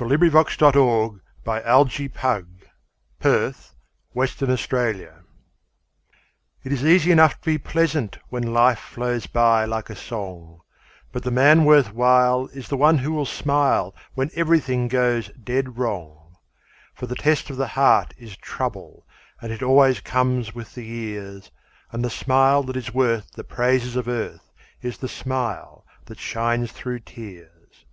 122040Poems 0.00 0.56
of 0.62 0.72
Cheer— 0.72 0.80
Worth 1.44 2.04
while1914Ella 2.06 3.38
Wheeler 4.14 4.92
Wilcox 5.04 5.12
It 6.64 6.72
is 6.72 6.86
easy 6.86 7.10
enough 7.12 7.34
to 7.38 7.44
be 7.44 7.58
pleasant 7.58 8.16
When 8.30 8.54
life 8.54 8.78
flows 8.78 9.26
by 9.26 9.66
like 9.66 9.90
a 9.90 9.94
song, 9.94 10.62
But 11.12 11.22
the 11.22 11.30
man 11.30 11.66
worth 11.66 11.92
while 11.92 12.46
is 12.46 12.68
the 12.68 12.78
one 12.78 12.96
who 12.96 13.12
will 13.12 13.26
smile 13.26 13.94
When 14.14 14.30
everything 14.34 14.88
goes 14.88 15.30
dead 15.32 15.76
wrong. 15.76 16.34
For 16.94 17.06
the 17.06 17.14
test 17.14 17.50
of 17.50 17.58
the 17.58 17.66
heart 17.68 18.14
is 18.16 18.38
trouble, 18.38 19.06
And 19.42 19.52
it 19.52 19.62
always 19.62 20.00
comes 20.00 20.54
with 20.54 20.74
the 20.74 20.86
years, 20.86 21.50
And 21.92 22.02
the 22.02 22.08
smile 22.08 22.62
that 22.62 22.76
is 22.78 22.94
worth 22.94 23.32
the 23.32 23.44
praises 23.44 23.96
of 23.96 24.08
earth 24.08 24.50
Is 24.80 24.96
the 24.96 25.08
smile 25.08 25.84
that 26.06 26.18
shines 26.18 26.72
through 26.72 27.00
tears. 27.00 27.84